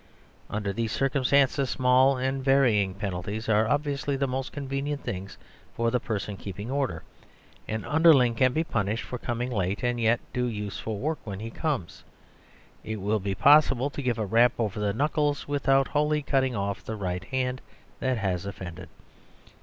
Under 0.49 0.73
these 0.73 0.91
circumstances 0.91 1.69
small 1.69 2.17
and 2.17 2.43
varying 2.43 2.95
penalties 2.95 3.47
are 3.47 3.67
obviously 3.67 4.15
the 4.15 4.25
most 4.25 4.51
convenient 4.51 5.03
things 5.03 5.37
for 5.75 5.91
the 5.91 5.99
person 5.99 6.37
keeping 6.37 6.71
order; 6.71 7.03
an 7.67 7.85
underling 7.85 8.33
can 8.33 8.51
be 8.51 8.63
punished 8.63 9.03
for 9.03 9.19
coming 9.19 9.51
late, 9.51 9.83
and 9.83 9.99
yet 9.99 10.19
do 10.33 10.45
useful 10.47 10.97
work 10.97 11.19
when 11.23 11.39
he 11.39 11.51
comes. 11.51 12.03
It 12.83 12.99
will 12.99 13.19
be 13.19 13.35
possible 13.35 13.91
to 13.91 14.01
give 14.01 14.17
a 14.17 14.25
rap 14.25 14.53
over 14.57 14.79
the 14.79 14.91
knuckles 14.91 15.47
without 15.47 15.89
wholly 15.89 16.23
cutting 16.23 16.55
off 16.55 16.83
the 16.83 16.95
right 16.95 17.25
hand 17.25 17.61
that 17.99 18.17
has 18.17 18.47
offended. 18.47 18.89